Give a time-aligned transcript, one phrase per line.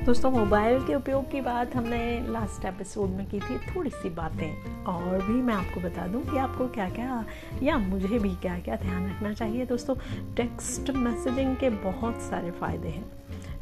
[0.00, 4.84] दोस्तों, मोबाइल के उपयोग की बात हमने लास्ट एपिसोड में की थी, थोड़ी सी बातें
[4.84, 7.24] और भी मैं आपको बता दूँ कि आपको क्या क्या
[7.62, 9.94] या मुझे भी क्या क्या ध्यान रखना चाहिए। दोस्तों
[10.36, 13.04] टेक्स्ट मैसेजिंग के बहुत सारे फ़ायदे हैं।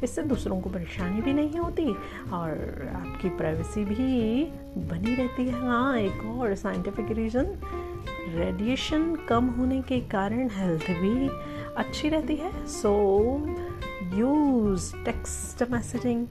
[0.03, 1.87] इससे दूसरों को परेशानी भी नहीं होती
[2.33, 4.43] और आपकी प्राइवेसी भी
[4.89, 7.55] बनी रहती है। हाँ एक और साइंटिफिक रीज़न
[8.35, 11.29] रेडिएशन कम होने के कारण हेल्थ भी
[11.79, 12.91] अच्छी रहती है। सो
[14.15, 16.25] यूज़ टेक्स्ट मैसेजिंग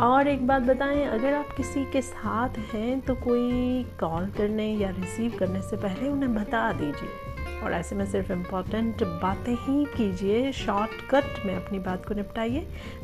[0.00, 4.90] और एक बात बताएँ, अगर आप किसी के साथ हैं तो कोई कॉल करने या
[4.90, 10.52] रिसीव करने से पहले उन्हें बता दीजिए। और ऐसे में सिर्फ़ इंपॉर्टेंट बातें ही कीजिए
[10.52, 12.60] शॉर्टकट में अपनी बात को निपटाइए,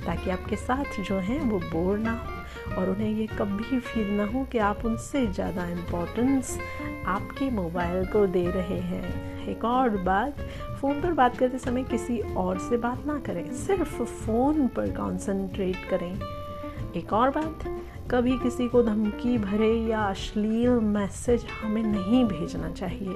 [0.07, 2.39] ताकि आपके साथ जो हैं वो बोर ना हो
[2.77, 6.59] और उन्हें ये कभी फील ना हो कि आप उनसे ज़्यादा इम्पोर्टेंस
[7.07, 10.41] आपके मोबाइल को दे रहे हैं। एक और बात
[10.81, 15.89] फ़ोन पर बात करते समय किसी और से बात ना करें, सिर्फ़ फ़ोन पर कंसंट्रेट
[15.91, 16.13] करें।
[16.97, 17.65] एक और बात
[18.11, 23.15] कभी किसी को धमकी भरे या अश्लील मैसेज हमें नहीं भेजना चाहिए।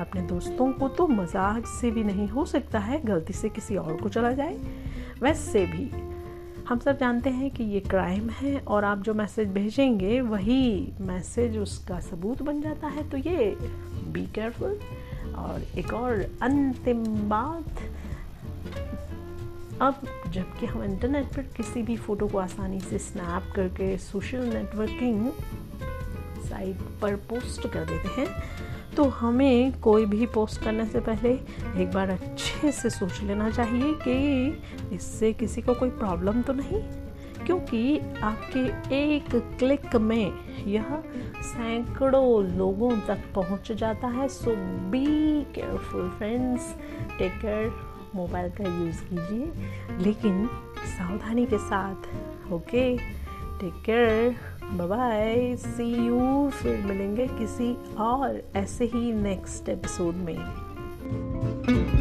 [0.00, 3.96] अपने दोस्तों को तो मज़ाक से भी नहीं हो सकता है, गलती से किसी और
[3.96, 4.56] को चला जाए।
[5.22, 5.90] वैसे भी,
[6.68, 11.58] हम सब जानते हैं कि ये क्राइम है और आप जो मैसेज भेजेंगे, वही मैसेज
[11.58, 13.56] उसका सबूत बन जाता है। तो ये
[14.12, 14.78] बी केयरफुल
[15.36, 17.82] और एक और अंतिम बात
[19.80, 25.30] अब जबकि हम इंटरनेट पर किसी भी फ़ोटो को आसानी से स्नैप करके सोशल नेटवर्किंग
[26.48, 28.42] साइट पर पोस्ट कर देते हैं
[28.96, 31.28] तो हमें कोई भी पोस्ट करने से पहले
[31.82, 36.82] एक बार अच्छे से सोच लेना चाहिए कि इससे किसी को कोई प्रॉब्लम तो नहीं,
[37.46, 38.60] क्योंकि आपके
[38.96, 40.32] एक क्लिक में
[40.66, 41.02] यह
[41.42, 44.56] सैकड़ों लोगों तक पहुँच जाता है so
[44.90, 45.06] be
[45.54, 46.74] careful friends
[47.18, 49.52] take care mobile का यूज़ कीजिए,
[49.98, 50.46] लेकिन
[50.86, 52.96] सावधानी के साथ, okay?
[53.60, 54.36] Take care
[54.72, 61.99] bye see you फिर मिलेंगे किसी और ऐसे ही नेक्स्ट एपिसोड में।